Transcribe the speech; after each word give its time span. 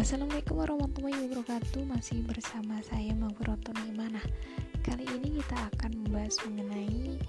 Assalamualaikum 0.00 0.56
warahmatullahi 0.56 1.28
wabarakatuh. 1.28 1.84
Masih 1.84 2.24
bersama 2.24 2.80
saya 2.88 3.12
Maghfiratul 3.20 3.76
Imanah 3.84 4.24
Kali 4.80 5.04
ini 5.04 5.36
kita 5.36 5.68
akan 5.76 5.92
membahas 5.92 6.40
mengenai 6.48 7.20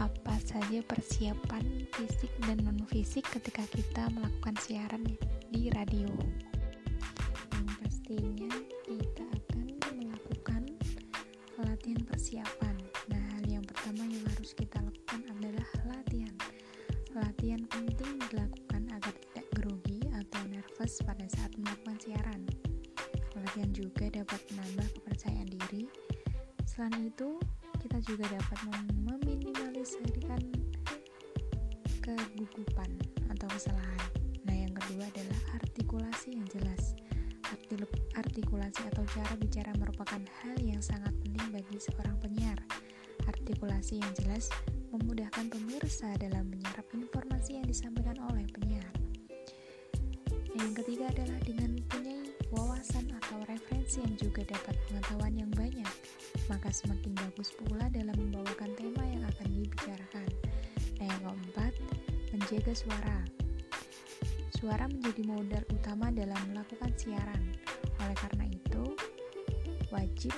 Apa 0.00 0.40
saja 0.40 0.80
persiapan 0.88 1.84
fisik 1.92 2.32
dan 2.48 2.64
non-fisik 2.64 3.28
ketika 3.28 3.60
kita 3.76 4.08
melakukan 4.08 4.56
siaran 4.56 5.04
di 5.52 5.68
radio. 5.76 6.08
Yang 7.52 7.68
pastinya 7.76 8.52
kita 8.88 9.24
akan 9.28 9.66
melakukan 10.00 10.64
latihan 11.60 12.02
persiapan. 12.08 12.74
Nah 13.12 13.20
hal 13.36 13.44
yang 13.44 13.64
pertama 13.68 14.08
yang 14.08 14.24
harus 14.32 14.56
kita 14.56 14.80
lakukan 14.80 15.28
adalah 15.28 15.68
latihan. 15.84 16.32
Latihan 17.12 17.68
penting 17.68 18.16
dilakukan 18.32 18.88
agar 18.96 19.12
tidak 19.12 19.46
grogi 19.52 20.00
atau 20.14 20.40
nervous 20.46 21.02
pada 21.04 21.26
saat 21.28 21.52
siaran. 22.10 22.42
Juga 23.70 24.10
dapat 24.10 24.40
menambah 24.50 24.88
kepercayaan 24.98 25.46
diri. 25.46 25.86
Selain 26.66 27.06
itu, 27.06 27.38
kita 27.78 27.98
juga 28.02 28.26
dapat 28.30 28.58
meminimalisirkan 29.06 30.42
kegugupan 32.02 32.90
atau 33.30 33.48
kesalahan. 33.50 34.02
Nah, 34.46 34.56
yang 34.56 34.74
kedua 34.74 35.06
adalah 35.06 35.40
artikulasi 35.62 36.34
yang 36.34 36.46
jelas. 36.50 36.98
Artikulasi 38.18 38.82
atau 38.90 39.06
cara 39.06 39.34
bicara 39.38 39.70
merupakan 39.78 40.20
hal 40.42 40.56
yang 40.58 40.82
sangat 40.82 41.14
penting 41.22 41.46
bagi 41.54 41.78
seorang 41.78 42.18
penyiar. 42.18 42.58
Artikulasi 43.26 44.02
yang 44.02 44.12
jelas 44.18 44.50
memudahkan 44.90 45.46
pemirsa 45.46 46.10
dalam 46.18 46.50
menyerap 46.50 46.86
informasi 46.90 47.62
yang 47.62 47.66
disampaikan 47.66 48.18
oleh 48.30 48.46
penyiar. 48.50 48.92
Yang 50.54 50.82
ketiga 50.82 51.08
adalah 51.14 51.38
dengan 51.46 51.78
yang 53.98 54.14
juga 54.14 54.46
dapat 54.46 54.78
pengetahuan 54.86 55.34
yang 55.34 55.50
banyak, 55.56 55.94
maka 56.46 56.70
semakin 56.70 57.10
bagus 57.16 57.50
pula 57.56 57.90
dalam 57.90 58.14
membawakan 58.14 58.70
tema 58.78 59.02
yang 59.08 59.26
akan 59.26 59.48
dibicarakan. 59.50 60.28
Nah, 61.00 61.06
yang 61.10 61.22
keempat, 61.26 61.72
menjaga 62.30 62.72
suara. 62.76 63.18
Suara 64.54 64.84
menjadi 64.86 65.22
modal 65.26 65.64
utama 65.72 66.12
dalam 66.14 66.38
melakukan 66.52 66.92
siaran. 66.94 67.42
Oleh 67.98 68.16
karena 68.20 68.44
itu, 68.46 68.82
wajib 69.90 70.34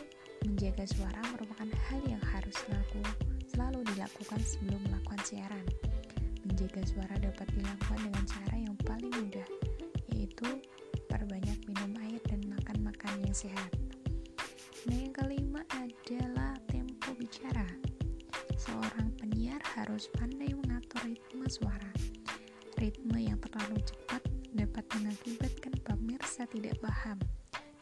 menjaga 0.47 0.86
suara 0.89 1.20
merupakan 1.34 1.69
hal 1.69 2.00
yang 2.08 2.23
harus 2.23 2.56
selalu, 2.64 3.03
selalu 3.50 3.80
dilakukan 3.92 4.41
sebelum 4.41 4.80
melakukan 4.89 5.20
siaran. 5.27 5.67
Menjaga 6.48 6.83
suara 6.89 7.14
dapat 7.20 7.47
dilakukan 7.53 8.00
dengan 8.00 8.25
cara 8.25 8.56
yang 8.56 8.77
paling 8.86 9.12
mudah, 9.12 9.48
yaitu 10.14 10.48
perbanyak 11.11 11.58
yang 13.33 13.49
sehat. 13.49 13.73
Nah, 14.85 14.93
yang 14.93 15.17
kelima 15.17 15.65
adalah 15.73 16.53
tempo 16.69 17.17
bicara. 17.17 17.65
Seorang 18.61 19.09
penyiar 19.17 19.57
harus 19.73 20.13
pandai 20.21 20.53
mengatur 20.53 21.01
ritme 21.09 21.49
suara. 21.49 21.89
Ritme 22.77 23.25
yang 23.25 23.41
terlalu 23.41 23.81
cepat 23.89 24.21
dapat 24.53 24.85
mengakibatkan 25.01 25.73
pemirsa 25.81 26.45
tidak 26.53 26.77
paham 26.85 27.17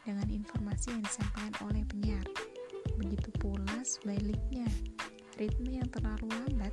dengan 0.07 0.31
informasi 0.31 0.95
yang 0.95 1.03
disampaikan 1.03 1.55
oleh 1.67 1.83
penyiar. 1.83 2.27
Begitu 2.95 3.27
pula 3.35 3.83
sebaliknya, 3.83 4.71
ritme 5.35 5.83
yang 5.83 5.89
terlalu 5.91 6.31
lambat 6.31 6.71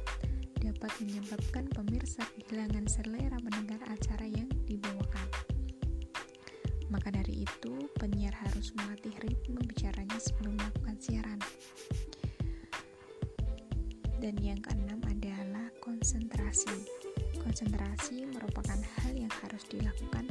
dapat 0.63 0.93
menyebabkan 1.03 1.67
pemirsa 1.75 2.23
kehilangan 2.39 2.87
selera 2.87 3.43
mendengar 3.43 3.83
acara 3.91 4.23
yang 4.31 4.47
dibawakan. 4.71 5.48
Maka 6.89 7.13
dari 7.13 7.45
itu, 7.45 7.89
penyiar 8.01 8.33
harus 8.33 8.73
melatih 8.73 9.13
ritme 9.21 9.61
bicaranya 9.61 10.17
sebelum 10.17 10.57
melakukan 10.57 10.97
siaran. 10.97 11.41
Dan 14.19 14.35
yang 14.41 14.59
keenam 14.65 14.99
adalah 15.05 15.69
konsentrasi. 15.85 16.73
Konsentrasi 17.39 18.27
merupakan 18.27 18.81
hal 18.99 19.13
yang 19.15 19.31
harus 19.45 19.63
dilakukan. 19.69 20.27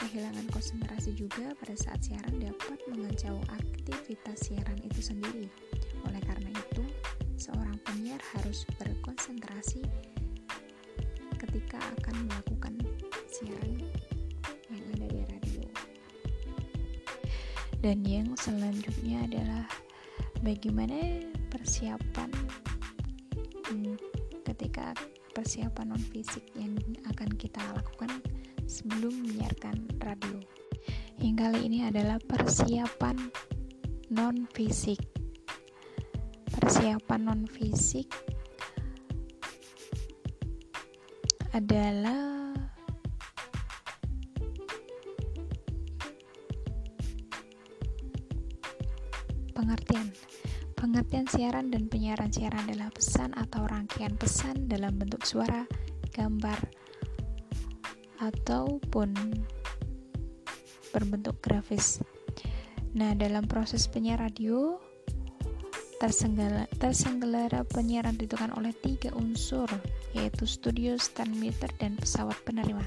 Kehilangan 0.00 0.46
konsentrasi 0.54 1.10
juga 1.18 1.52
pada 1.58 1.74
saat 1.74 2.00
siaran 2.06 2.38
dapat 2.38 2.78
mengacau 2.86 3.36
aktivitas 3.50 4.46
siaran 4.46 4.78
itu 4.86 5.10
sendiri. 5.10 5.50
Oleh 6.06 6.22
karena 6.22 6.48
itu, 6.54 6.86
seorang 7.34 7.76
penyiar 7.82 8.22
harus 8.38 8.62
berkonsentrasi 8.78 9.82
ketika 11.34 11.76
akan 12.00 12.24
melakukan 12.30 12.74
siaran 13.28 13.83
Dan 17.84 18.00
yang 18.08 18.32
selanjutnya 18.40 19.28
adalah 19.28 19.68
bagaimana 20.40 21.20
persiapan 21.52 22.32
hmm, 23.68 24.00
ketika 24.40 24.96
persiapan 25.36 25.92
non 25.92 26.00
fisik 26.00 26.48
yang 26.56 26.80
akan 27.04 27.28
kita 27.36 27.60
lakukan 27.76 28.24
sebelum 28.64 29.12
menyiarkan 29.28 30.00
radio. 30.00 30.40
Yang 31.20 31.36
kali 31.44 31.60
ini 31.68 31.84
adalah 31.84 32.16
persiapan 32.24 33.20
non 34.08 34.48
fisik. 34.56 35.04
Persiapan 36.56 37.20
non 37.20 37.44
fisik 37.44 38.08
adalah 41.52 42.43
pengertian. 49.54 50.10
Pengertian 50.74 51.24
siaran 51.30 51.70
dan 51.70 51.86
penyiaran 51.88 52.28
siaran 52.28 52.66
adalah 52.68 52.90
pesan 52.90 53.32
atau 53.38 53.64
rangkaian 53.64 54.12
pesan 54.18 54.66
dalam 54.68 54.98
bentuk 55.00 55.24
suara, 55.24 55.64
gambar, 56.12 56.58
ataupun 58.20 59.14
berbentuk 60.92 61.40
grafis. 61.40 62.02
Nah, 62.92 63.16
dalam 63.16 63.48
proses 63.48 63.88
penyiar 63.88 64.20
radio, 64.20 64.76
terselenggara 66.76 67.64
penyiaran 67.72 68.18
ditentukan 68.20 68.52
oleh 68.60 68.76
tiga 68.76 69.08
unsur, 69.16 69.70
yaitu 70.12 70.44
studio, 70.44 71.00
stand 71.00 71.32
meter, 71.38 71.70
dan 71.80 71.96
pesawat 71.96 72.36
penerima. 72.44 72.84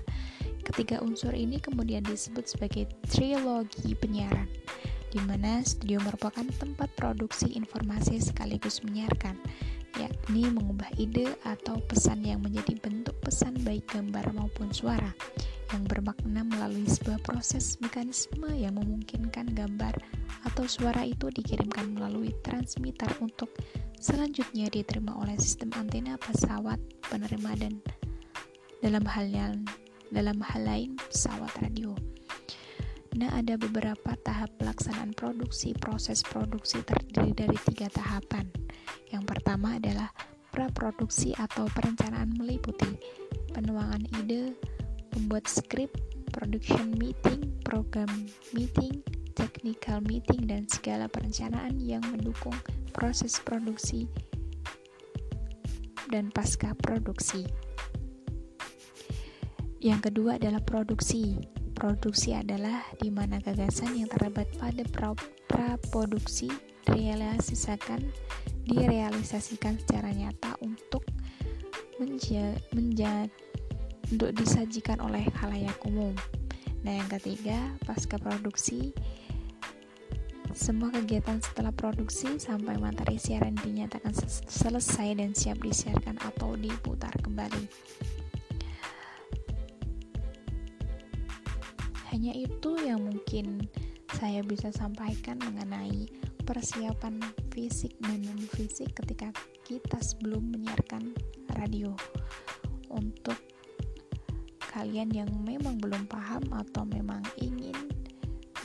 Ketiga 0.61 0.99
unsur 0.99 1.31
ini 1.31 1.57
kemudian 1.63 2.03
disebut 2.03 2.45
sebagai 2.45 2.91
trilogi 3.07 3.95
penyiaran 3.95 4.51
di 5.17 5.25
mana 5.25 5.65
studio 5.65 5.97
merupakan 6.05 6.45
tempat 6.61 6.93
produksi 6.93 7.57
informasi 7.57 8.21
sekaligus 8.21 8.85
menyiarkan, 8.85 9.33
yakni 9.97 10.45
mengubah 10.45 10.93
ide 11.01 11.33
atau 11.41 11.81
pesan 11.89 12.21
yang 12.21 12.45
menjadi 12.45 12.77
bentuk 12.77 13.17
pesan 13.25 13.57
baik 13.65 13.89
gambar 13.89 14.29
maupun 14.37 14.69
suara, 14.69 15.09
yang 15.73 15.89
bermakna 15.89 16.45
melalui 16.45 16.85
sebuah 16.85 17.17
proses 17.25 17.81
mekanisme 17.81 18.45
yang 18.53 18.77
memungkinkan 18.77 19.57
gambar 19.57 19.97
atau 20.45 20.69
suara 20.69 21.01
itu 21.01 21.33
dikirimkan 21.33 21.97
melalui 21.97 22.37
transmitter 22.45 23.09
untuk 23.17 23.49
selanjutnya 23.97 24.69
diterima 24.69 25.17
oleh 25.17 25.33
sistem 25.41 25.73
antena 25.81 26.13
pesawat 26.21 26.77
penerima 27.09 27.57
dan 27.57 27.73
dalam 28.85 29.01
hal 29.09 29.25
dalam 30.13 30.37
hal 30.45 30.61
lain 30.61 30.93
pesawat 31.09 31.49
radio. 31.57 31.97
Nah, 33.17 33.33
ada 33.33 33.57
beberapa 33.57 34.13
tahap 34.21 34.53
pelaksanaan 34.61 35.17
produksi. 35.17 35.73
Proses 35.73 36.21
produksi 36.21 36.85
terdiri 36.85 37.33
dari 37.33 37.57
tiga 37.65 37.89
tahapan. 37.89 38.45
Yang 39.09 39.23
pertama 39.25 39.81
adalah 39.81 40.13
praproduksi 40.53 41.33
atau 41.33 41.65
perencanaan 41.73 42.37
meliputi 42.37 42.93
penuangan 43.57 44.05
ide, 44.21 44.53
pembuat 45.09 45.49
skrip, 45.49 45.89
production 46.29 46.93
meeting, 47.01 47.41
program 47.65 48.29
meeting, 48.53 49.01
technical 49.33 49.97
meeting, 50.05 50.45
dan 50.45 50.69
segala 50.69 51.09
perencanaan 51.09 51.73
yang 51.81 52.05
mendukung 52.13 52.53
proses 52.93 53.41
produksi 53.41 54.05
dan 56.13 56.29
pasca 56.29 56.77
produksi. 56.77 57.49
Yang 59.81 60.13
kedua 60.13 60.37
adalah 60.37 60.61
produksi 60.61 61.56
Produksi 61.77 62.33
adalah 62.33 62.81
di 62.97 63.13
mana 63.13 63.37
gagasan 63.37 63.93
yang 63.93 64.09
terdapat 64.09 64.49
pada 64.57 64.81
praproduksi 65.45 66.49
direalisasikan 66.89 68.01
direalisasikan 68.65 69.77
secara 69.77 70.09
nyata 70.09 70.57
untuk 70.65 71.05
menja, 72.01 72.57
menja, 72.73 73.29
untuk 74.09 74.33
disajikan 74.33 74.97
oleh 75.05 75.29
khalayak 75.37 75.77
umum. 75.85 76.17
Nah, 76.81 76.97
yang 76.97 77.09
ketiga, 77.13 77.61
pasca 77.85 78.17
produksi 78.17 78.89
semua 80.57 80.89
kegiatan 80.89 81.37
setelah 81.37 81.69
produksi 81.69 82.41
sampai 82.41 82.81
materi 82.81 83.21
siaran 83.21 83.53
dinyatakan 83.53 84.17
selesai 84.49 85.13
dan 85.13 85.37
siap 85.37 85.61
disiarkan 85.61 86.17
atau 86.25 86.57
diputar 86.57 87.13
kembali. 87.21 87.69
Hanya 92.17 92.33
itu 92.33 92.73
yang 92.81 93.05
mungkin 93.05 93.69
saya 94.17 94.41
bisa 94.41 94.73
sampaikan 94.73 95.37
mengenai 95.37 96.09
persiapan 96.49 97.21
fisik 97.53 97.93
dan 98.01 98.25
non 98.25 98.41
fisik 98.57 98.89
ketika 98.97 99.29
kita 99.61 100.01
sebelum 100.01 100.49
menyiarkan 100.49 101.13
radio. 101.61 101.93
Untuk 102.89 103.37
kalian 104.73 105.13
yang 105.13 105.29
memang 105.45 105.77
belum 105.77 106.09
paham 106.09 106.41
atau 106.57 106.89
memang 106.89 107.21
ingin 107.37 107.77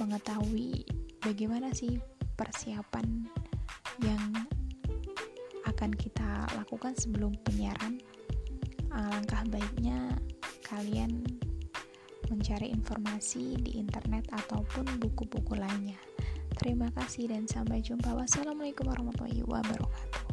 mengetahui 0.01 0.89
bagaimana 1.21 1.77
sih 1.77 2.01
persiapan 2.33 3.29
yang 4.01 4.33
akan 5.69 5.93
kita 5.93 6.49
lakukan 6.57 6.97
sebelum 6.97 7.37
penyiaran 7.45 8.01
alangkah 8.89 9.45
baiknya 9.53 10.17
kalian 10.65 11.21
mencari 12.33 12.73
informasi 12.73 13.61
di 13.61 13.77
internet 13.77 14.33
ataupun 14.33 14.97
buku-buku 14.97 15.53
lainnya. 15.53 16.01
Terima 16.57 16.89
kasih 16.97 17.29
dan 17.29 17.45
sampai 17.45 17.85
jumpa. 17.85 18.17
Wassalamualaikum 18.17 18.89
warahmatullahi 18.89 19.45
wabarakatuh. 19.45 20.32